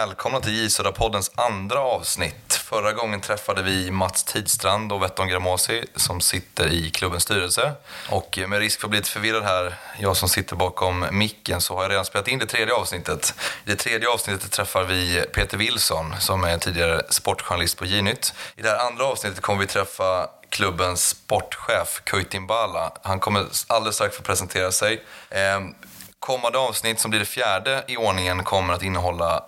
[0.00, 2.54] Välkomna till J poddens andra avsnitt.
[2.54, 7.72] Förra gången träffade vi Mats Tidstrand och Vetton Gramosi som sitter i klubbens styrelse.
[8.10, 11.74] Och med risk för att bli lite förvirrad här, jag som sitter bakom micken, så
[11.74, 13.34] har jag redan spelat in det tredje avsnittet.
[13.64, 18.34] I det tredje avsnittet träffar vi Peter Wilson som är tidigare sportjournalist på J-nytt.
[18.56, 22.92] I det här andra avsnittet kommer vi träffa klubbens sportchef Kuytin Bala.
[23.02, 25.04] Han kommer alldeles strax få presentera sig.
[25.30, 25.74] Ehm,
[26.18, 29.44] kommande avsnitt, som blir det fjärde i ordningen, kommer att innehålla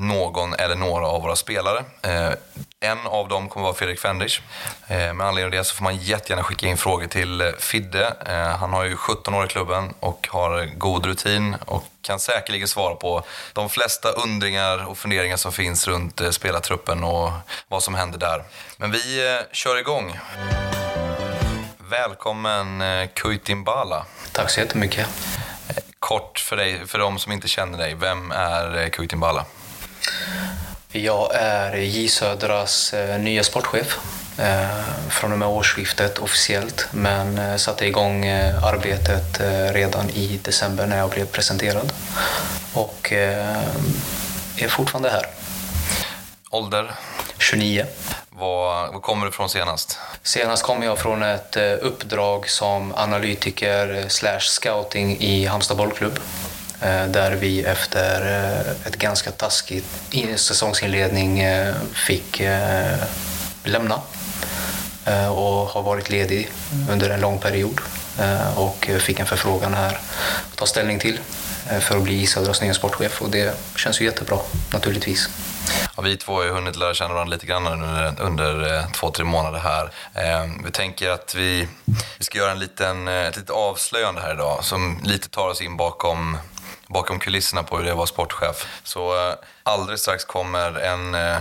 [0.00, 1.84] någon eller några av våra spelare.
[2.02, 2.32] Eh,
[2.80, 4.40] en av dem kommer vara Fredrik Fendrich.
[4.88, 8.14] Eh, med anledning av det så får man jättegärna skicka in frågor till eh, Fidde.
[8.60, 12.94] Han har ju 17 år i klubben och har god rutin och kan säkerligen svara
[12.94, 17.30] på de flesta undringar och funderingar som finns runt spelartruppen och
[17.68, 18.44] vad som händer där.
[18.76, 20.18] Men vi kör igång.
[21.78, 22.82] Välkommen
[23.14, 24.06] Kuytin Bala.
[24.32, 25.06] Tack så jättemycket.
[25.98, 29.44] Kort för, dig, för de som inte känner dig, vem är Kuytin Bala?
[30.94, 33.98] Jag är J Södras eh, nya sportchef
[34.38, 38.28] eh, från och med årsskiftet officiellt men eh, satte igång
[38.62, 39.40] arbetet
[39.74, 41.92] redan i december när jag blev presenterad
[42.72, 45.26] och är fortfarande här.
[46.50, 46.90] Ålder?
[47.38, 47.86] 29.
[48.30, 49.98] Var, var kommer du ifrån senast?
[50.22, 56.18] Senast kom jag från ett uppdrag som analytiker slash scouting i Halmstad bollklubb.
[56.82, 59.86] Eh, där vi efter eh, ett ganska taskigt
[60.36, 62.42] säsongsinledning eh, fick
[63.64, 64.00] lämna
[65.30, 66.50] och har varit ledig
[66.90, 67.80] under en lång period
[68.56, 69.98] och fick en förfrågan här
[70.52, 71.20] att ta ställning till
[71.80, 74.38] för att bli Södras nya sportchef och det känns ju jättebra
[74.72, 75.28] naturligtvis.
[75.96, 79.24] Ja, vi två har ju hunnit lära känna varandra lite grann under, under två, tre
[79.24, 79.92] månader här.
[80.14, 81.68] Eh, vi tänker att vi,
[82.18, 85.76] vi ska göra en liten, ett litet avslöjande här idag som lite tar oss in
[85.76, 86.38] bakom
[86.86, 88.66] bakom kulisserna på hur det är att vara sportchef.
[88.82, 91.36] Så eh, alldeles strax kommer en eh,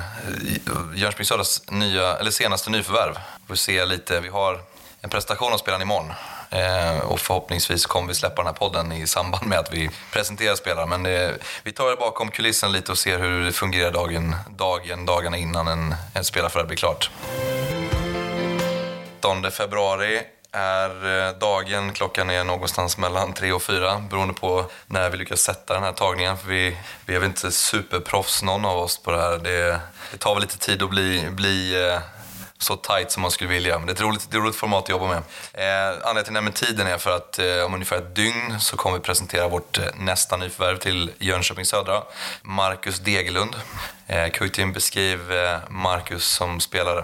[0.96, 3.14] Jönköping Södras nya, eller senaste nyförvärv.
[3.42, 4.62] Vi får se lite, vi har
[5.02, 6.14] en presentation av spelaren imorgon.
[6.50, 10.56] Eh, och förhoppningsvis kommer vi släppa den här podden i samband med att vi presenterar
[10.56, 10.90] spelaren.
[10.90, 15.06] Men det, vi tar det bakom kulissen lite och ser hur det fungerar dagen, dagen
[15.06, 17.12] dagarna innan en, en spelarförvärv blir klart.
[19.42, 21.94] 8 februari är eh, dagen.
[21.94, 25.92] Klockan är någonstans mellan tre och fyra, beroende på när vi lyckas sätta den här
[25.92, 26.38] tagningen.
[26.38, 29.38] För vi, vi är väl inte superproffs någon av oss på det här.
[29.38, 29.82] Det,
[30.12, 32.00] det tar väl lite tid att bli, bli eh,
[32.62, 33.78] så tight som man skulle vilja.
[33.78, 35.18] Men det är ett roligt, det är ett roligt format att jobba med.
[35.54, 38.60] Eh, anledningen till att jag nämner tiden är för att eh, om ungefär ett dygn
[38.60, 42.04] så kommer vi presentera vårt eh, nästa nyförvärv till Jönköping Södra.
[42.42, 43.56] Marcus Degerlund.
[44.08, 47.04] Eh, Kuytin, beskriv eh, Marcus som spelare.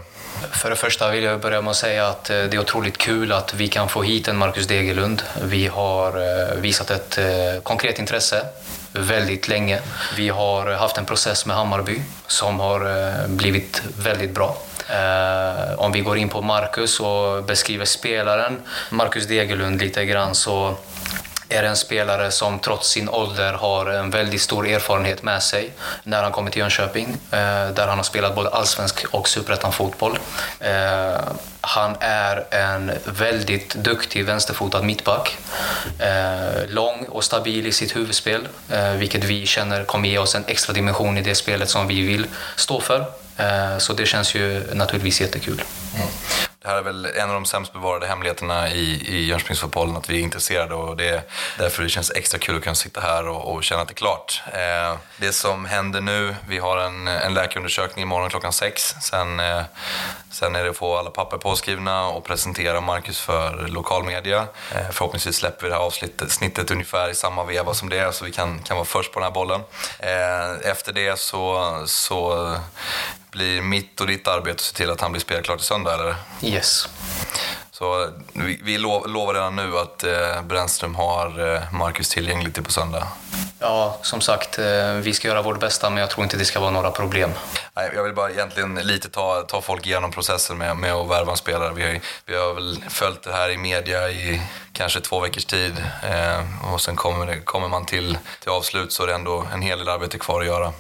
[0.52, 3.32] För det första vill jag börja med att säga att eh, det är otroligt kul
[3.32, 5.24] att vi kan få hit en Marcus Degerlund.
[5.42, 8.46] Vi har eh, visat ett eh, konkret intresse
[8.92, 9.82] väldigt länge.
[10.16, 14.58] Vi har haft en process med Hammarby som har eh, blivit väldigt bra.
[14.90, 20.76] Eh, Om vi går in på Marcus och beskriver spelaren Marcus Degerlund lite grann så
[21.50, 25.72] är en spelare som trots sin ålder har en väldigt stor erfarenhet med sig
[26.04, 30.20] när han kommer till Jönköping, eh, där han har spelat både allsvensk och superettan-fotboll.
[30.60, 31.22] Eh,
[31.62, 35.38] han är en väldigt duktig vänsterfotad mittback.
[36.00, 38.48] Eh, lång och stabil i sitt huvudspel,
[38.98, 42.28] vilket vi känner kommer ge oss en extra dimension i det spelet som vi vill
[42.56, 43.06] stå för.
[43.38, 45.64] Eh, så det känns ju naturligtvis jättekul.
[45.96, 46.08] Mm.
[46.68, 50.18] Det här är väl en av de sämst bevarade hemligheterna i, i Jönköpingsfotbollen, att vi
[50.18, 51.22] är intresserade och det är
[51.58, 53.96] därför det känns extra kul att kunna sitta här och, och känna att det är
[53.96, 54.42] klart.
[54.54, 58.96] Eh, det som händer nu, vi har en, en läkarundersökning imorgon klockan sex.
[59.02, 59.62] Sen, eh,
[60.32, 64.48] sen är det att få alla papper påskrivna och presentera Marcus för lokalmedia.
[64.76, 68.26] Eh, förhoppningsvis släpper vi det här avsnittet, ungefär i samma veva som det är så
[68.26, 69.62] vi kan, kan vara först på den här bollen.
[70.00, 72.56] Eh, efter det så, så
[73.32, 76.16] blir mitt och ditt arbete att se till att han blir spelklar till söndag, eller?
[76.42, 76.90] Yes.
[77.72, 82.64] Så vi, vi lov, lovar redan nu att eh, Brännström har eh, Marcus tillgänglig till
[82.64, 83.08] på söndag.
[83.60, 86.60] Ja, som sagt, eh, vi ska göra vårt bästa men jag tror inte det ska
[86.60, 87.30] vara några problem.
[87.76, 91.32] Nej, jag vill bara egentligen lite ta, ta folk igenom processen med, med att värva
[91.32, 91.74] en spelare.
[91.74, 94.42] Vi har, vi har väl följt det här i media i
[94.78, 99.04] kanske två veckors tid eh, och sen kommer, det, kommer man till, till avslut så
[99.04, 100.74] är det ändå en hel del arbete kvar att göra.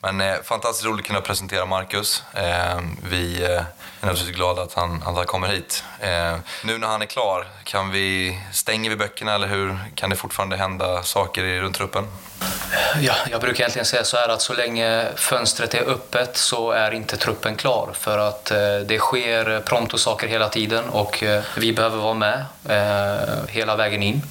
[0.00, 2.22] Men eh, fantastiskt roligt att kunna presentera Marcus.
[2.34, 2.80] Eh,
[3.10, 3.66] vi eh, är
[4.00, 5.84] naturligtvis glada att han, att han kommer hit.
[6.00, 9.78] Eh, nu när han är klar, kan vi, stänger vi böckerna eller hur?
[9.94, 12.08] Kan det fortfarande hända saker i, runt truppen?
[13.00, 16.90] Ja, jag brukar egentligen säga så här att så länge fönstret är öppet så är
[16.90, 17.90] inte truppen klar.
[17.92, 22.14] För att eh, det sker eh, pronto saker hela tiden och eh, vi behöver vara
[22.14, 22.44] med
[23.48, 24.22] hela vägen in.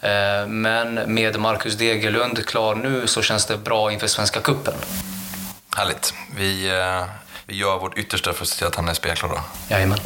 [0.00, 4.74] Eh, men med Marcus Degerlund klar nu så känns det bra inför Svenska Cupen.
[5.76, 6.14] Härligt.
[6.36, 7.04] Vi, eh,
[7.46, 9.40] vi gör vårt yttersta för att se till att han är spelklar då.
[9.68, 9.98] Jajamän.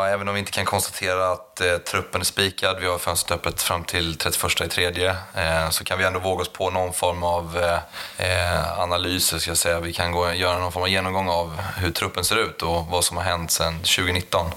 [0.00, 3.38] Ja, även om vi inte kan konstatera att eh, truppen är spikad, vi har fönstret
[3.40, 6.92] öppet fram till 31 i tredje, eh, så kan vi ändå våga oss på någon
[6.92, 7.78] form av eh,
[8.26, 9.80] eh analyser, ska jag säga.
[9.80, 13.04] Vi kan gå, göra någon form av genomgång av hur truppen ser ut och vad
[13.04, 14.50] som har hänt sedan 2019.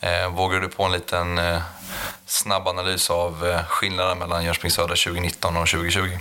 [0.00, 1.62] Eh, vågar du på en liten eh,
[2.26, 6.18] snabb analys av eh, skillnaden mellan Jönköping Södra 2019 och 2020?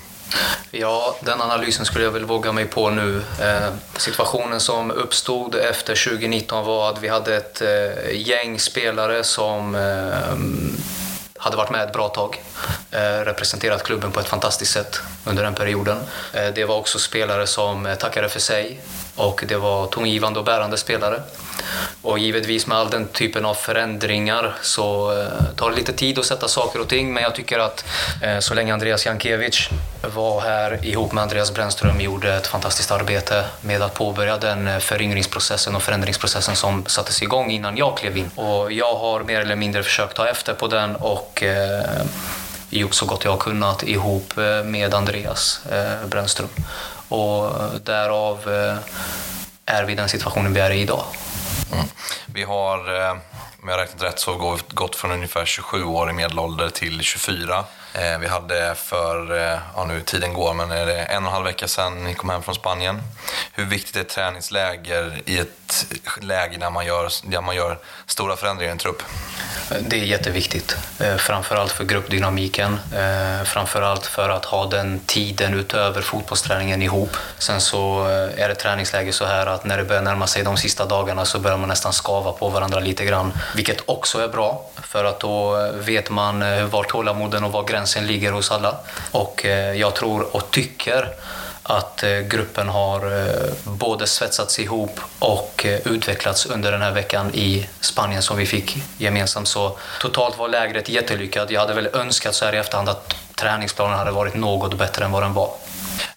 [0.71, 3.21] Ja, den analysen skulle jag väl våga mig på nu.
[3.41, 9.75] Eh, situationen som uppstod efter 2019 var att vi hade ett eh, gäng spelare som
[9.75, 10.35] eh,
[11.39, 12.43] hade varit med ett bra tag.
[12.91, 15.97] Eh, representerat klubben på ett fantastiskt sätt under den perioden.
[16.33, 18.81] Eh, det var också spelare som eh, tackade för sig
[19.19, 21.21] och det var tongivande och bärande spelare.
[22.01, 26.25] Och givetvis med all den typen av förändringar så eh, tar det lite tid att
[26.25, 27.85] sätta saker och ting men jag tycker att
[28.21, 29.69] eh, så länge Andreas Jankiewicz
[30.15, 34.79] var här ihop med Andreas Brännström gjorde ett fantastiskt arbete med att påbörja den eh,
[34.79, 38.31] föryngringsprocessen och förändringsprocessen som sattes igång innan jag klev in.
[38.35, 41.43] Och jag har mer eller mindre försökt ta efter på den och
[42.69, 44.33] gjort så gott jag har kunnat ihop
[44.65, 45.61] med Andreas
[46.05, 46.49] Brännström.
[47.09, 47.51] Och
[47.83, 48.77] därav eh,
[49.65, 51.03] är vi i den situationen vi är i idag.
[51.73, 51.85] Mm.
[52.25, 53.11] Vi har, eh,
[53.61, 57.63] om jag har räknat rätt, så gått från ungefär 27 år i medelålder till 24.
[57.93, 61.33] Eh, vi hade för, eh, ja nu tiden går, men är det en och en
[61.33, 63.01] halv vecka sedan ni kom hem från Spanien.
[63.53, 65.85] Hur viktigt är träningsläger i ett
[66.21, 69.03] läge när man gör, där man gör stora förändringar i en trupp?
[69.81, 70.77] Det är jätteviktigt.
[70.99, 72.79] Eh, framförallt för gruppdynamiken.
[73.45, 77.17] Framförallt för att ha den tiden utöver fotbollsträningen ihop.
[77.37, 78.03] Sen så
[78.37, 81.39] är det träningsläge så här att när det börjar närma sig de sista dagarna så
[81.39, 83.33] börjar man nästan skava på varandra lite grann.
[83.55, 88.31] Vilket också är bra, för att då vet man var tålamoden och var gränsen ligger
[88.31, 88.75] hos alla.
[89.11, 91.09] Och eh, jag tror och tycker
[91.63, 97.69] att eh, gruppen har eh, både svetsats ihop och utvecklats under den här veckan i
[97.79, 99.47] Spanien som vi fick gemensamt.
[99.47, 101.51] Så totalt var lägret jättelyckat.
[101.51, 105.11] Jag hade väl önskat så här i efterhand att träningsplanen hade varit något bättre än
[105.11, 105.49] vad den var.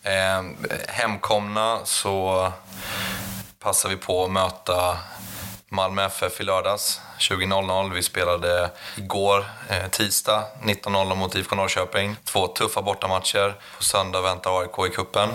[0.02, 0.42] Eh,
[0.88, 2.52] hemkomna så
[3.62, 4.98] passar vi på att möta
[5.72, 7.92] Malmö FF i lördags 20.00.
[7.94, 12.16] Vi spelade igår, eh, tisdag, 19.00 mot IFK Norrköping.
[12.24, 13.54] Två tuffa bortamatcher.
[13.76, 15.28] På söndag väntar AIK i cupen.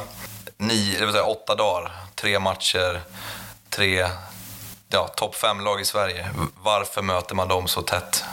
[0.57, 3.01] Nio, det vill säga åtta dagar, tre matcher,
[3.69, 4.07] tre
[4.89, 6.29] ja, topp fem-lag i Sverige.
[6.61, 8.23] Varför möter man dem så tätt?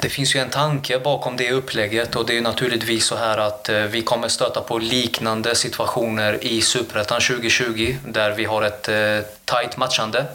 [0.00, 3.68] Det finns ju en tanke bakom det upplägget och det är naturligtvis så här att
[3.68, 8.94] eh, vi kommer stöta på liknande situationer i Superettan 2020 där vi har ett eh,
[8.94, 10.26] tight tajt matchande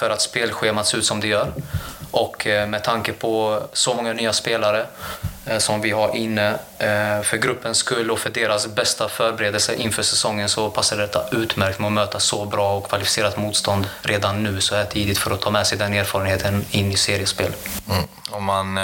[0.00, 1.52] för att spelschemat ser ut som det gör.
[2.10, 4.86] Och eh, med tanke på så många nya spelare
[5.46, 6.48] eh, som vi har inne.
[6.78, 11.78] Eh, för gruppens skull och för deras bästa förberedelse inför säsongen så passar detta utmärkt
[11.78, 15.40] med att möta så bra och kvalificerat motstånd redan nu så här tidigt för att
[15.40, 17.52] ta med sig den erfarenheten in i seriespel.
[17.90, 18.02] Mm.
[18.30, 18.78] Om man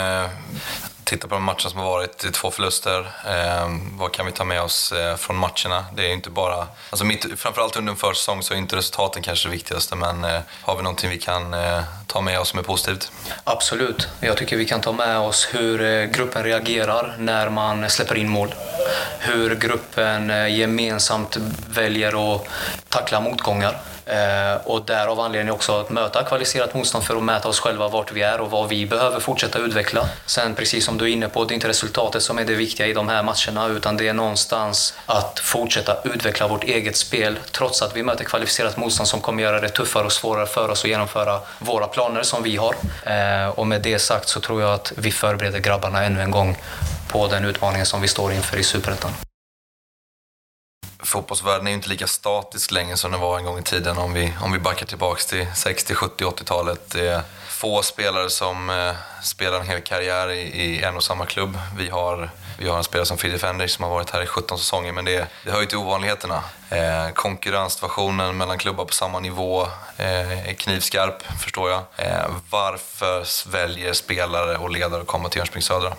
[1.06, 3.00] Titta på de matcher som har varit, två förluster.
[3.26, 3.68] Eh,
[3.98, 5.84] vad kan vi ta med oss eh, från matcherna?
[5.94, 9.48] Det är inte bara, alltså mitt, framförallt under en försäsong så är inte resultaten kanske
[9.48, 12.62] det viktigaste, men eh, har vi någonting vi kan eh, ta med oss som är
[12.62, 13.12] positivt?
[13.44, 14.08] Absolut.
[14.20, 18.28] Jag tycker vi kan ta med oss hur eh, gruppen reagerar när man släpper in
[18.28, 18.54] mål.
[19.18, 21.36] Hur gruppen eh, gemensamt
[21.68, 22.46] väljer att
[22.88, 23.78] tackla motgångar.
[24.06, 28.12] Eh, och därav anledningen också att möta kvalificerat motstånd för att mäta oss själva vart
[28.12, 30.08] vi är och vad vi behöver fortsätta utveckla.
[30.26, 32.86] Sen precis som du är inne på, det är inte resultatet som är det viktiga
[32.86, 37.82] i de här matcherna utan det är någonstans att fortsätta utveckla vårt eget spel trots
[37.82, 40.90] att vi möter kvalificerat motstånd som kommer göra det tuffare och svårare för oss att
[40.90, 42.74] genomföra våra planer som vi har.
[43.04, 46.58] Eh, och med det sagt så tror jag att vi förbereder grabbarna ännu en gång
[47.08, 49.25] på den utmaningen som vi står inför i Superettan
[51.06, 54.12] fotbollsvärlden är ju inte lika statisk längre som den var en gång i tiden om
[54.12, 56.90] vi, om vi backar tillbaka till 60, 70, 80-talet.
[56.90, 61.26] Det är få spelare som eh, spelar en hel karriär i, i, en och samma
[61.26, 61.58] klubb.
[61.78, 64.58] Vi har, vi har en spelare som Filip Fendrich som har varit här i 17
[64.58, 66.42] säsonger men det, det hör ju till ovanligheterna.
[66.70, 69.62] Eh, konkurrenssituationen mellan klubbar på samma nivå
[69.96, 71.82] eh, är knivskarp, förstår jag.
[71.96, 75.92] Eh, varför väljer spelare och ledare att komma till Jönköping Södra?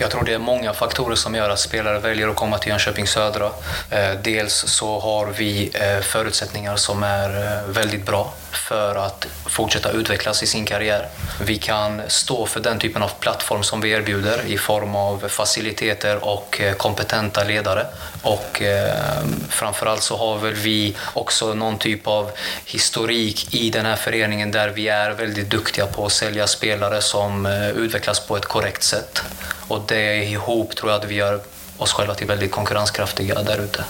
[0.00, 3.06] Jag tror det är många faktorer som gör att spelare väljer att komma till Jönköping
[3.06, 3.50] Södra.
[3.90, 9.90] Eh, dels så har vi eh, förutsättningar som är eh, väldigt bra för att fortsätta
[9.90, 11.08] utvecklas i sin karriär.
[11.40, 16.24] Vi kan stå för den typen av plattform som vi erbjuder i form av faciliteter
[16.24, 17.86] och eh, kompetenta ledare.
[18.22, 22.30] Och eh, framförallt så har väl vi också någon typ av
[22.64, 27.46] historik i den här föreningen där vi är väldigt duktiga på att sälja spelare som
[27.46, 29.22] eh, utvecklas på ett korrekt sätt.
[29.68, 31.40] Och det ihop tror jag att vi gör
[31.76, 33.84] oss själva till väldigt konkurrenskraftiga där ute.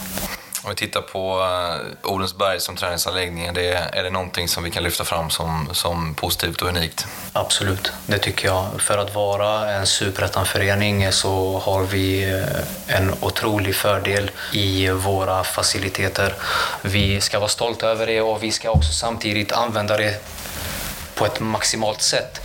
[0.69, 4.71] Om vi tittar på eh, Odensberg som träningsanläggning, är det, är det någonting som vi
[4.71, 7.07] kan lyfta fram som, som positivt och unikt?
[7.33, 8.67] Absolut, det tycker jag.
[8.79, 16.35] För att vara en superettan-förening så har vi eh, en otrolig fördel i våra faciliteter.
[16.83, 20.25] Vi ska vara stolta över det och vi ska också samtidigt använda det
[21.19, 22.41] på ett maximalt sätt.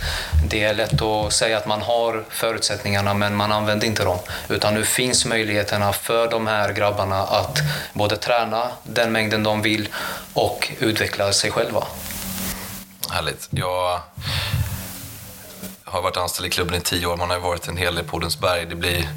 [0.48, 4.18] Det är lätt att säga att man har förutsättningarna men man använder inte dem.
[4.48, 7.58] Utan nu finns möjligheterna för de här grabbarna att
[7.92, 9.88] både träna den mängden de vill
[10.32, 11.84] och utveckla sig själva.
[13.10, 13.48] Härligt.
[13.50, 14.00] Jag
[15.94, 17.16] har varit anställd i klubben i tio år.
[17.16, 18.66] Man har varit en hel del på Odensberg.
[18.66, 19.08] Det blir,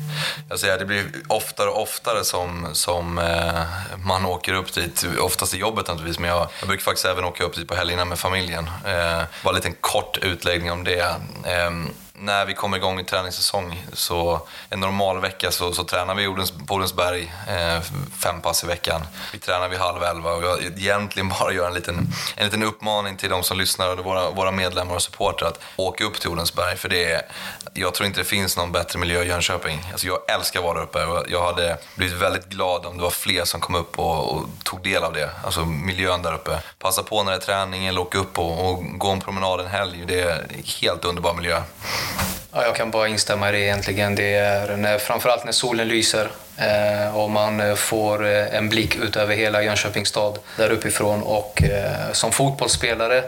[0.50, 3.62] jag säger, det blir oftare och oftare som, som eh,
[4.06, 5.06] man åker upp dit.
[5.20, 8.06] Oftast i jobbet naturligtvis, men jag, jag brukar faktiskt även åka upp dit på helgerna
[8.06, 8.70] med familjen.
[8.86, 11.16] Eh, bara en liten kort utläggning om det.
[11.44, 11.72] Eh,
[12.20, 16.26] när vi kommer igång i träningssäsong, så en normal vecka så, så tränar vi
[16.68, 17.82] på Odensberg eh,
[18.18, 19.02] fem pass i veckan.
[19.34, 23.18] Vi tränar vid halv elva och jag egentligen bara gör en liten, en liten uppmaning
[23.18, 26.78] till de som lyssnar och våra, våra medlemmar och supportrar att åka upp till Odensberg.
[26.78, 27.22] För det är,
[27.78, 29.80] jag tror inte det finns någon bättre miljö i Jönköping.
[29.92, 33.04] Alltså jag älskar att vara där uppe och jag hade blivit väldigt glad om det
[33.04, 35.30] var fler som kom upp och, och tog del av det.
[35.44, 36.52] Alltså miljön där uppe.
[36.80, 39.68] Passa på när det är träning eller åka upp och, och gå en promenad en
[39.68, 40.04] helg.
[40.08, 41.62] Det är en helt underbar miljö.
[42.54, 44.16] Ja, jag kan bara instämma i det egentligen.
[44.16, 48.96] Det är när, framförallt när solen lyser Eh, och man eh, får eh, en blick
[48.96, 51.24] ut över hela Jönköpings stad där uppifrån.
[51.24, 51.64] Och
[52.12, 53.24] som fotbollsspelare,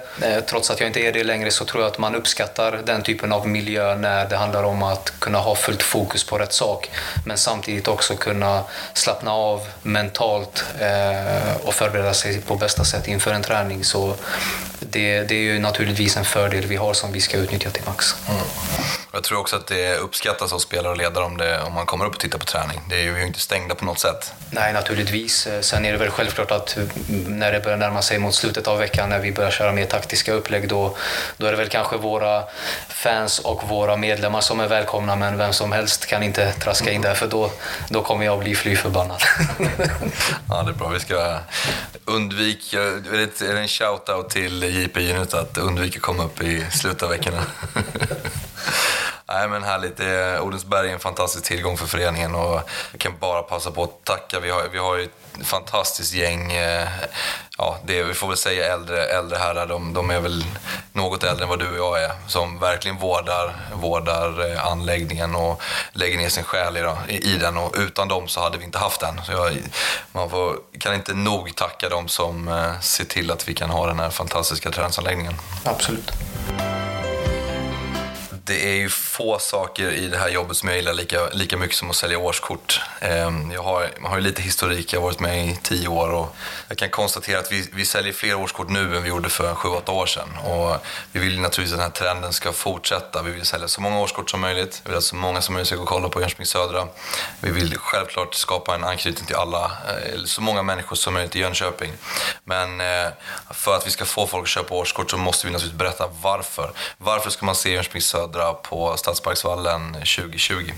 [0.46, 3.32] trots att jag inte är det längre, så tror jag att man uppskattar den typen
[3.32, 6.90] av miljö när det handlar om att kunna ha fullt fokus på rätt sak.
[7.26, 10.66] Men samtidigt också kunna slappna av mentalt
[11.64, 13.84] och förbereda sig på bästa sätt inför en träning.
[13.84, 14.16] Så
[14.80, 18.16] det, det är ju naturligtvis en fördel vi har som vi ska utnyttja till max.
[18.30, 18.42] Mm.
[19.12, 22.06] Jag tror också att det uppskattas av spelare och ledare om, det, om man kommer
[22.06, 22.82] upp och tittar på träning.
[22.90, 24.34] Det är ju inte stängda på något sätt.
[24.52, 25.48] Nej, naturligtvis.
[25.62, 26.78] Sen är det väl självklart att
[27.28, 30.34] när det börjar närma sig mot slutet av veckan, när vi börjar köra mer taktiska
[30.34, 30.96] upplägg, då,
[31.38, 32.44] då är det väl kanske våra
[32.88, 37.02] fans och våra medlemmar som är välkomna, men vem som helst kan inte traska in
[37.02, 37.52] där, för då,
[37.90, 39.22] då kommer jag bli fly förbannad.
[40.50, 40.88] ja, det är bra.
[40.88, 41.38] Vi ska
[42.06, 42.80] undvika...
[42.80, 47.10] Är det en shout-out till JP Unit att undvika att komma upp i slutet av
[47.10, 47.44] veckorna?
[49.34, 50.00] Nej men härligt.
[50.42, 54.40] Odensberg är en fantastisk tillgång för föreningen och jag kan bara passa på att tacka.
[54.40, 56.88] Vi har, vi har ju ett fantastiskt gäng, eh,
[57.58, 59.68] ja det, vi får väl säga äldre, äldre herrar.
[59.68, 60.46] De, de är väl
[60.94, 62.12] något äldre än vad du och jag är.
[62.28, 65.62] Som verkligen vårdar, vårdar eh, anläggningen och
[65.94, 67.58] lägger ner sin själ i, i, den.
[67.58, 69.22] Och utan dem så hade vi inte haft den.
[69.26, 69.58] Så jag,
[70.12, 73.88] man får, kan inte nog tacka dem som eh, ser till att vi kan ha
[73.88, 75.34] den här fantastiska träningsanläggningen.
[75.64, 76.12] Absolut
[78.50, 81.78] det är ju få saker i det här jobbet som jag gillar lika, lika mycket
[81.78, 82.82] som att sälja årskort.
[83.02, 86.10] Ehm, jag har, jag har ju lite historik, jag har varit med i tio år
[86.10, 86.36] och
[86.68, 89.70] jag kan konstatera att vi, vi säljer fler årskort nu än vi gjorde för sju,
[89.70, 90.30] åtta år sedan.
[90.38, 90.78] Och
[91.12, 93.22] vi vill naturligtvis att den här trenden ska fortsätta.
[93.22, 94.82] Vi vill sälja så många årskort som möjligt.
[94.84, 96.88] Vi vill att så många som möjligt ska gå och kolla på Jönköping Södra.
[97.42, 101.40] Vi vill självklart skapa en anknytning till alla, eh, så många människor som möjligt i
[101.40, 101.92] Jönköping.
[102.44, 103.08] Men eh,
[103.52, 106.72] för att vi ska få folk att köpa årskort så måste vi naturligtvis berätta varför.
[106.98, 110.72] Varför ska man se Jönköping Södra på Stadsparksvallen 2020?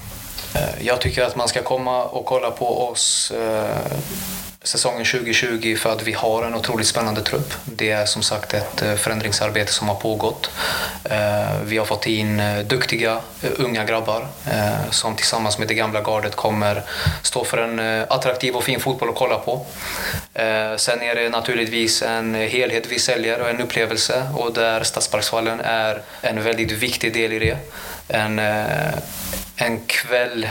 [0.56, 3.98] Eh, jag tycker att man ska komma och kolla på oss eh,
[4.62, 7.54] säsongen 2020 för att vi har en otroligt spännande trupp.
[7.66, 10.52] Det är som sagt ett eh, förändringsarbete som har pågått.
[11.12, 14.28] Eh, vi har fått in eh, duktiga eh, unga grabbar
[14.90, 16.84] som tillsammans med det gamla gardet kommer
[17.22, 19.66] stå för en attraktiv och fin fotboll att kolla på.
[20.78, 26.02] Sen är det naturligtvis en helhet vi säljer och en upplevelse och där Stadsparksvallen är
[26.22, 27.58] en väldigt viktig del i det.
[28.08, 28.40] En,
[29.56, 30.48] en kväll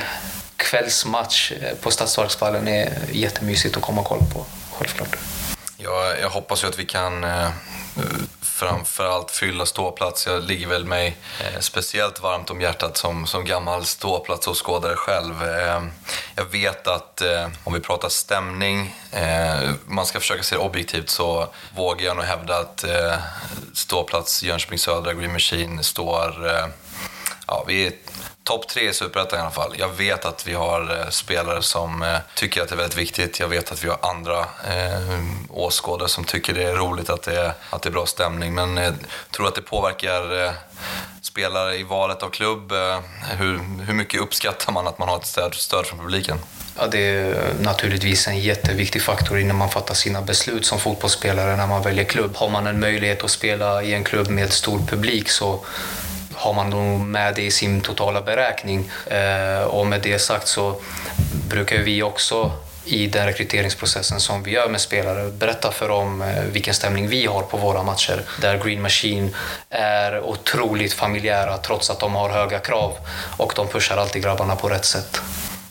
[0.57, 5.17] kvällsmatch på Stadsparksvallen är jättemysigt att komma och kolla på, självklart.
[5.77, 7.49] Jag, jag hoppas ju att vi kan eh,
[8.01, 10.27] Eh, framförallt fylla ståplats.
[10.27, 15.43] Jag ligger väl mig eh, speciellt varmt om hjärtat som, som gammal ståplatsåskådare själv.
[15.43, 15.83] Eh,
[16.35, 21.11] jag vet att eh, om vi pratar stämning, eh, man ska försöka se det objektivt,
[21.11, 23.15] så vågar jag nog hävda att eh,
[23.75, 26.71] ståplats Jönköping Södra Green Machine står
[27.51, 27.93] ja, vi är
[28.45, 29.75] topp tre i Superettan i alla fall.
[29.79, 33.41] Jag vet att vi har eh, spelare som eh, tycker att det är väldigt viktigt.
[33.41, 37.41] Jag vet att vi har andra eh, åskådare som tycker det är roligt att det
[37.41, 38.55] är, att det är bra stämning.
[38.55, 38.95] Men jag
[39.31, 40.53] tror att det påverkar eh,
[41.23, 42.73] spelare i valet av klubb.
[42.73, 42.99] Eh,
[43.39, 46.39] hur, hur mycket uppskattar man att man har ett stöd, stöd från publiken?
[46.79, 51.67] Ja, det är naturligtvis en jätteviktig faktor innan man fattar sina beslut som fotbollsspelare när
[51.67, 52.37] man väljer klubb.
[52.37, 55.65] Har man en möjlighet att spela i en klubb med stor publik så
[56.41, 58.91] har man nog med det i sin totala beräkning.
[59.07, 60.77] Eh, och med det sagt så
[61.49, 62.53] brukar vi också
[62.85, 65.31] i den rekryteringsprocessen som vi gör med spelare.
[65.31, 68.23] Berätta för dem eh, vilken stämning vi har på våra matcher.
[68.41, 69.35] Där Green Machine
[69.71, 72.93] är otroligt familjära trots att de har höga krav
[73.37, 75.21] och de pushar alltid grabbarna på rätt sätt.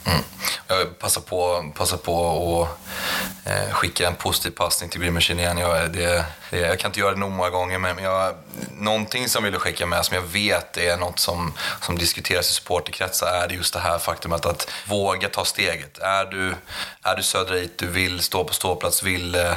[0.09, 0.23] Mm.
[0.67, 5.57] Jag passar på, passar på att eh, skicka en positiv passning till Green Machine igen.
[5.57, 8.33] Jag, det, det, jag kan inte göra det nog många gånger, men jag,
[8.71, 12.53] någonting som jag vill skicka med som jag vet är något som, som diskuteras i
[12.53, 15.97] supporterkretsar är det just det här faktumet att våga ta steget.
[15.97, 16.55] Är du,
[17.03, 19.53] är du söderit, du vill stå på ståplats, vill eh,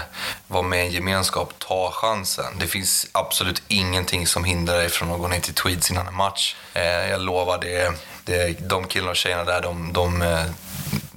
[0.47, 2.59] vara med i en gemenskap, ta chansen.
[2.59, 6.15] Det finns absolut ingenting som hindrar dig från att gå ner till Tweeds innan en
[6.15, 6.57] match.
[6.75, 7.93] Eh, jag lovar, det,
[8.25, 10.45] det, eh, de killarna och tjejerna där, de, de eh,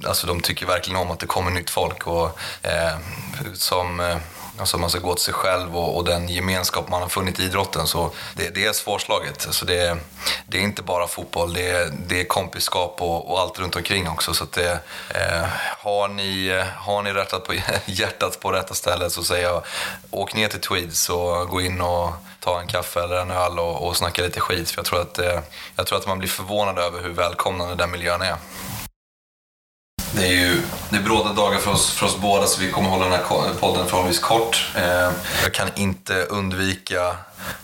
[0.04, 2.98] alltså de tycker verkligen om att det kommer nytt folk och eh,
[3.54, 4.16] som eh,
[4.58, 7.42] Alltså man ska gå till sig själv och, och, den gemenskap man har funnit i
[7.42, 7.86] idrotten.
[7.86, 9.46] Så det, det är svårslaget.
[9.46, 9.98] Alltså det,
[10.46, 14.08] det, är inte bara fotboll, det är, det är kompiskap och, och allt runt omkring
[14.08, 14.34] också.
[14.34, 15.48] Så det, eh,
[15.78, 17.54] har ni, har ni rättat på,
[17.86, 19.62] hjärtat på rätta stället så säger jag
[20.10, 23.86] åk ner till Tweeds och gå in och ta en kaffe eller en öl och,
[23.86, 24.70] och snacka lite skit.
[24.70, 25.40] För jag tror, att, eh,
[25.76, 28.36] jag tror att man blir förvånad över hur välkomnande den miljön är.
[30.16, 32.90] Det är ju det är bråda dagar för oss, för oss båda så vi kommer
[32.90, 33.24] hålla den här
[33.60, 34.70] podden förhållandevis kort.
[34.76, 35.10] Eh,
[35.42, 37.16] jag kan inte undvika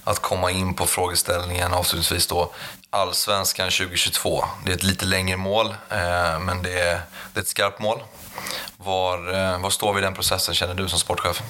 [0.04, 2.52] att komma in på frågeställningen avslutningsvis då.
[2.90, 4.44] Allsvenskan 2022.
[4.64, 7.00] Det är ett lite längre mål, eh, men det är,
[7.32, 8.02] det är ett skarpt mål.
[8.76, 11.42] Var, eh, var står vi i den processen känner du som sportchef?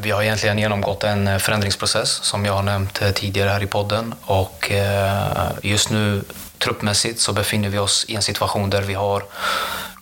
[0.00, 3.66] Vi har egentligen genomgått en eh, förändringsprocess som jag har nämnt eh, tidigare här i
[3.66, 6.24] podden och eh, just nu
[6.58, 9.22] truppmässigt så befinner vi oss i en situation där vi har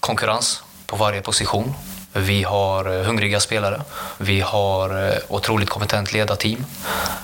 [0.04, 1.74] konkurrens på varje position.
[2.12, 3.82] Vi har eh, hungriga spelare.
[4.18, 6.64] Vi har eh, otroligt kompetent ledarteam.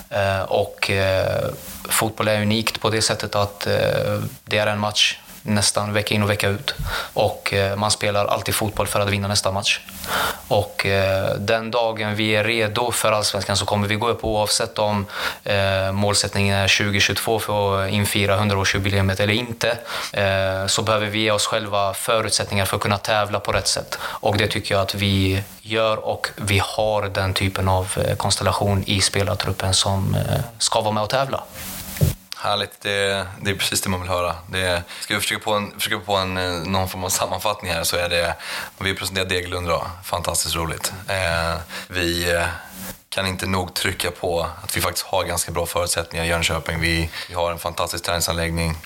[0.09, 0.91] Eh, och
[1.89, 3.67] fotboll är unikt på det sättet att
[4.45, 6.75] det är en match nästan vecka in och vecka ut.
[7.13, 9.79] Och eh, man spelar alltid fotboll för att vinna nästa match.
[10.47, 14.79] Och eh, den dagen vi är redo för Allsvenskan så kommer vi gå upp oavsett
[14.79, 15.05] om
[15.43, 19.77] eh, målsättningen är 2022 för att infira 100-årsjubileet eller inte.
[20.67, 23.97] Så behöver vi ge oss själva förutsättningar för att kunna tävla på rätt sätt.
[24.01, 29.01] Och det tycker jag att vi gör och vi har den typen av konstellation i
[29.01, 30.17] spelartruppen som
[30.57, 31.43] ska vara med och tävla.
[32.43, 34.35] Härligt, det, det, är precis det man vill höra.
[34.47, 37.83] Det, ska vi försöka på, en, försöka på en, eh, någon form av sammanfattning här
[37.83, 38.35] så är det,
[38.77, 40.93] vi presenterar Degerlund idag, fantastiskt roligt.
[41.07, 42.45] Eh, vi eh,
[43.09, 46.79] kan inte nog trycka på att vi faktiskt har ganska bra förutsättningar i Jönköping.
[46.79, 48.77] Vi, vi har en fantastisk träningsanläggning.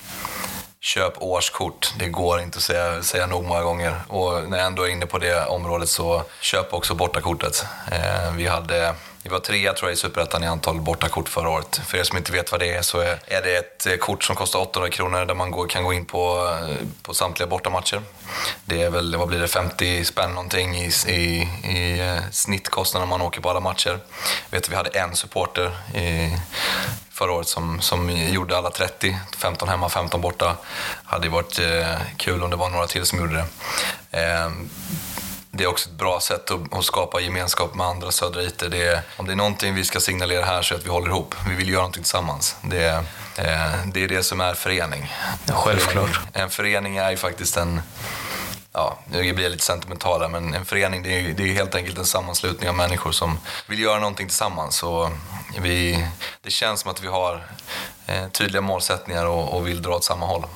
[0.80, 4.00] Köp årskort, det går inte att säga, säga nog många gånger.
[4.08, 7.66] Och när jag ändå är inne på det området så köp också bortakortet.
[7.92, 8.94] Eh, vi hade
[9.26, 11.80] vi var trea tror jag i Superettan i antal bortakort förra året.
[11.86, 14.36] För er som inte vet vad det är så är det ett eh, kort som
[14.36, 18.02] kostar 800 kronor där man kan gå in på, eh, på samtliga bortamatcher.
[18.64, 23.06] Det är väl, vad blir det, 50 spänn någonting i, i, i eh, snittkostnad när
[23.06, 23.98] man åker på alla matcher.
[24.50, 26.36] Jag vet att vi hade en supporter i,
[27.10, 29.16] förra året som, som gjorde alla 30.
[29.38, 30.56] 15 hemma, 15 borta.
[31.04, 33.44] Hade varit eh, kul om det var några till som gjorde
[34.10, 34.20] det.
[34.20, 34.50] Eh,
[35.56, 38.68] det är också ett bra sätt att, att skapa gemenskap med andra söderiter.
[38.68, 40.90] Det är, om det är någonting vi ska signalera här så är det att vi
[40.90, 41.34] håller ihop.
[41.48, 42.56] Vi vill göra någonting tillsammans.
[42.62, 42.98] Det, är,
[43.36, 45.12] eh, det är det som är förening.
[45.46, 46.20] Ja, självklart.
[46.32, 47.82] En förening är ju faktiskt en
[48.72, 51.74] ja, nu blir jag lite sentimental här, men en förening det är, det är helt
[51.74, 54.82] enkelt en sammanslutning av människor som vill göra någonting tillsammans.
[54.82, 55.08] Och
[55.58, 56.06] vi,
[56.42, 57.46] det känns som att vi har
[58.06, 60.46] eh, tydliga målsättningar och, och, vill dra åt samma håll.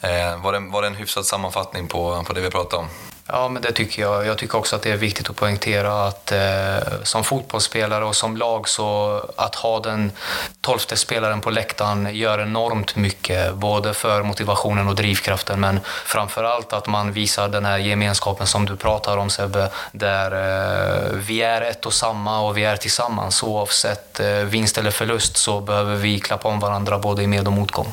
[0.00, 2.88] Eh, var, det, var det en hyfsad sammanfattning på, på det vi pratade om?
[3.32, 4.26] Ja, men det tycker jag.
[4.26, 8.36] Jag tycker också att det är viktigt att poängtera att eh, som fotbollsspelare och som
[8.36, 10.12] lag så att ha den
[10.60, 13.54] tolfte spelaren på läktaren gör enormt mycket.
[13.54, 18.66] Både för motivationen och drivkraften men framför allt att man visar den här gemenskapen som
[18.66, 19.70] du pratar om Sebbe.
[19.92, 23.42] Där eh, vi är ett och samma och vi är tillsammans.
[23.42, 27.52] Oavsett eh, vinst eller förlust så behöver vi klappa om varandra både i med och
[27.52, 27.92] motgång.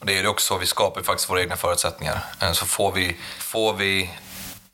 [0.00, 2.24] Det är det också, vi skapar faktiskt våra egna förutsättningar.
[2.40, 4.10] Eh, så får vi, får vi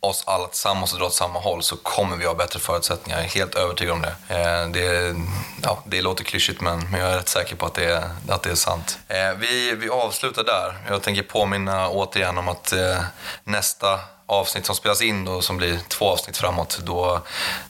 [0.04, 3.18] oss alla tillsammans och dra åt samma håll så kommer vi ha bättre förutsättningar.
[3.18, 4.34] Jag är helt övertygad om det.
[4.34, 5.16] Eh, det,
[5.62, 8.42] ja, det låter klyschigt men, men jag är rätt säker på att det är, att
[8.42, 8.98] det är sant.
[9.08, 10.78] Eh, vi, vi avslutar där.
[10.88, 12.98] Jag tänker påminna återigen om att eh,
[13.44, 17.20] nästa avsnitt som spelas in då, som blir två avsnitt framåt, då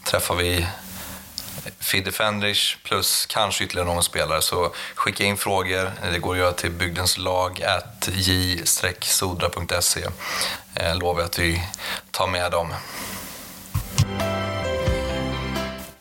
[0.05, 0.67] träffar vi
[1.79, 4.43] Fidde Fendrich plus kanske ytterligare någon spelare.
[4.43, 5.93] Så skicka in frågor.
[6.13, 7.63] Det går att göra till bygdenslag
[8.13, 10.01] j-sodra.se.
[10.75, 11.63] Eh, jag lovar att vi
[12.11, 12.75] tar med dem.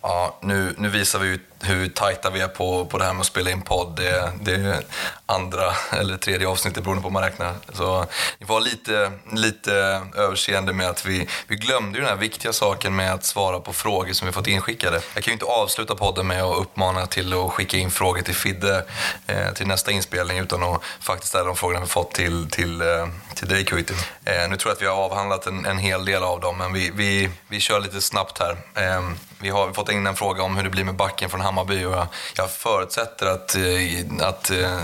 [0.01, 3.27] Ja, nu, nu visar vi hur tajta vi är på, på det här med att
[3.27, 3.95] spela in podd.
[3.95, 4.83] Det, det,
[5.25, 7.53] andra eller tredje avsnittet beroende på hur man räknar.
[7.73, 8.05] Så
[8.39, 9.73] ni får ha lite, lite
[10.15, 13.73] överseende med att vi, vi glömde ju den här viktiga saken med att svara på
[13.73, 15.01] frågor som vi fått inskickade.
[15.13, 18.35] Jag kan ju inte avsluta podden med att uppmana till att skicka in frågor till
[18.35, 18.85] Fidde
[19.27, 23.07] eh, till nästa inspelning utan att faktiskt ställa de frågorna vi fått till, till, eh,
[23.35, 23.97] till dig Kuitin.
[24.25, 26.73] Eh, nu tror jag att vi har avhandlat en, en hel del av dem men
[26.73, 28.57] vi, vi, vi kör lite snabbt här.
[28.75, 31.52] Eh, vi har fått in en fråga om hur det blir med backen från Hammarby
[31.57, 34.79] och jag, jag förutsätter att, eh, att eh,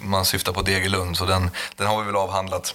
[0.00, 2.74] man syftar på Degerlund, så den, den har vi väl avhandlat.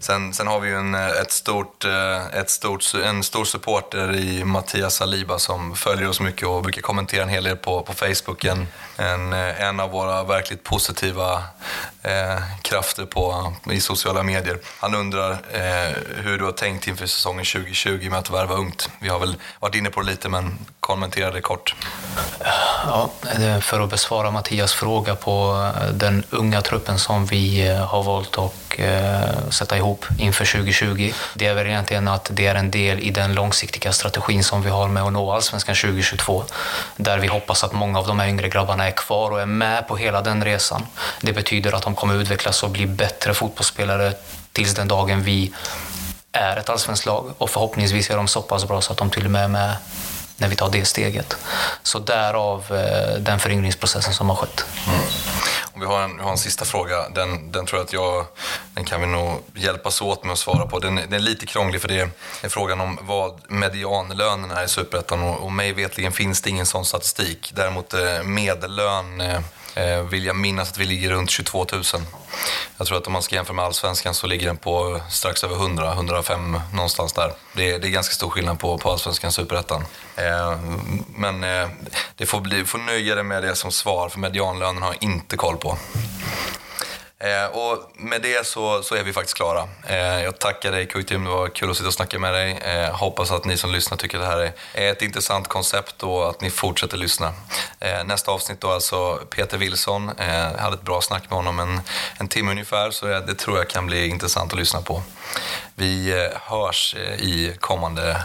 [0.00, 1.84] Sen, sen har vi ju en, eh, ett stort,
[2.32, 7.22] ett stort, en stor supporter i Mattias Saliba som följer oss mycket och brukar kommentera
[7.22, 8.44] en hel del på, på Facebook.
[8.44, 8.66] En,
[8.96, 11.44] en, en av våra verkligt positiva
[12.02, 14.58] eh, krafter på, i sociala medier.
[14.78, 18.90] Han undrar eh, hur du har tänkt inför säsongen 2020 med att värva ungt.
[18.98, 21.74] Vi har väl varit inne på det lite, men kommentera det kort.
[22.86, 23.10] Ja,
[23.60, 28.38] för att besvara Mattias fråga på eh, den unga truppen som vi eh, har valt
[28.38, 31.12] att eh, sätta ihop inför 2020.
[31.34, 34.70] Det är väl egentligen att det är en del i den långsiktiga strategin som vi
[34.70, 36.44] har med att nå Allsvenskan 2022.
[36.96, 39.88] Där vi hoppas att många av de här yngre grabbarna är kvar och är med
[39.88, 40.86] på hela den resan.
[41.20, 44.12] Det betyder att de kommer utvecklas och bli bättre fotbollsspelare
[44.52, 45.52] tills den dagen vi
[46.32, 49.24] är ett allsvenskt lag och förhoppningsvis är de så pass bra så att de till
[49.24, 49.76] och med är med
[50.42, 51.36] när vi tar det steget.
[51.82, 54.64] Så därav eh, den föryngringsprocessen som har skett.
[54.88, 55.00] Mm.
[55.72, 58.26] Om vi har en, vi har en sista fråga, den, den tror jag att jag,
[58.74, 60.78] den kan vi nog hjälpas åt med att svara på.
[60.78, 62.08] Den, den är lite krånglig för det
[62.42, 66.66] är frågan om vad medianlönen är i Superettan och, och mig vetligen finns det ingen
[66.66, 67.52] sån statistik.
[67.54, 69.40] Däremot eh, medellön eh,
[69.74, 71.82] eh vill jag minnas att vi ligger runt 22 000.
[72.82, 75.54] Jag tror att om man ska jämföra med allsvenskan så ligger den på strax över
[75.54, 77.32] 100, 105 någonstans där.
[77.52, 79.84] Det är, det är ganska stor skillnad på, på allsvenskan och superettan.
[80.16, 80.58] Eh,
[81.16, 81.68] men eh,
[82.16, 85.36] det får, bli, får nöja dig med det som svar, för medianlönen har jag inte
[85.36, 85.78] koll på.
[87.22, 89.68] Eh, och med det så, så är vi faktiskt klara.
[89.88, 92.58] Eh, jag tackar dig Kujtim, det var kul att sitta och snacka med dig.
[92.64, 96.30] Eh, hoppas att ni som lyssnar tycker att det här är ett intressant koncept och
[96.30, 97.32] att ni fortsätter lyssna.
[97.80, 100.10] Eh, nästa avsnitt då alltså Peter Wilson.
[100.18, 101.80] Eh, jag hade ett bra snack med honom, en,
[102.18, 105.02] en timme ungefär, så det, det tror jag kan bli intressant att lyssna på.
[105.74, 108.22] Vi eh, hörs eh, i kommande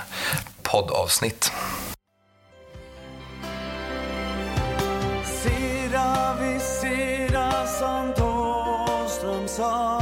[0.64, 1.52] poddavsnitt.
[9.58, 9.97] 서